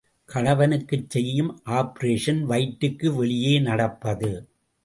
கணவனுக்குச் 0.29 1.09
செய்யும் 1.09 1.61
ஆப்பரேஷன் 1.65 2.41
வயிற்றுக்கு 2.41 3.15
வெளியே 3.15 3.59
நடப்பது. 3.59 4.31